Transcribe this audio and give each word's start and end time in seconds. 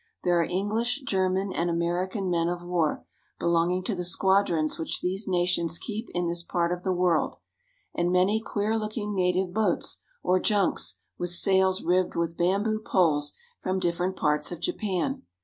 There 0.23 0.39
are 0.41 0.45
English, 0.45 1.01
German, 1.03 1.53
and 1.53 1.69
American 1.69 2.27
men 2.27 2.49
of 2.49 2.63
war, 2.63 3.05
belonging 3.37 3.83
to 3.83 3.93
the 3.93 4.03
squadrons 4.03 4.79
which 4.79 4.99
these 4.99 5.27
nations 5.27 5.77
keep 5.77 6.09
in 6.15 6.27
this 6.27 6.41
part 6.41 6.71
of 6.71 6.81
the 6.81 6.91
world; 6.91 7.35
and 7.93 8.11
many 8.11 8.39
queer 8.41 8.75
looking 8.79 9.13
native 9.13 9.53
boats 9.53 10.01
or 10.23 10.39
junks 10.39 10.97
with 11.19 11.29
sails 11.29 11.83
ribbed 11.83 12.15
with 12.15 12.35
bamboo 12.35 12.79
poles 12.79 13.33
from 13.61 13.77
different 13.77 14.15
parts 14.15 14.51
of 14.51 14.59
Japan. 14.59 15.21